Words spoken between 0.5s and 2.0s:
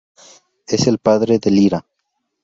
Es el padre de Lyra.